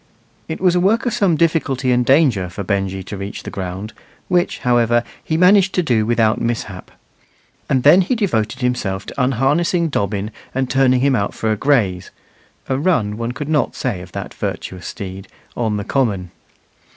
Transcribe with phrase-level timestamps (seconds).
[0.47, 3.93] It was a work of some difficulty and danger for Benjy to reach the ground,
[4.29, 6.89] which, however, he managed to do without mishap;
[7.69, 12.09] and then he devoted himself to unharnessing Dobbin and turning him out for a graze
[12.67, 16.31] ("a run" one could not say of that virtuous steed) on the common.